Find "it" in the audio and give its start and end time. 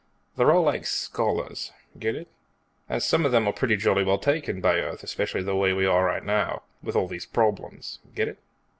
2.15-2.27, 8.27-8.39